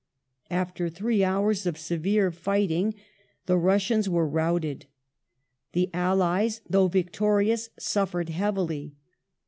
[0.49, 2.95] After three hours of severe ^"^^ fighting
[3.45, 4.87] the Russians were routed.
[5.73, 8.95] The allies, though victorious, suffered heavily.